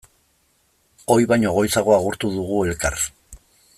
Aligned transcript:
Ohi 1.15 1.27
baino 1.31 1.51
goizago 1.57 1.93
agurtu 1.97 2.33
dugu 2.39 2.59
elkar. 2.71 2.99